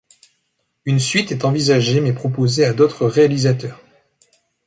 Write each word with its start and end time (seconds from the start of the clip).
Une 0.85 0.97
suite 0.99 1.31
est 1.31 1.45
envisagée 1.45 2.01
mais 2.01 2.11
proposée 2.11 2.65
à 2.65 2.73
d'autres 2.73 3.05
réalisateurs. 3.05 3.79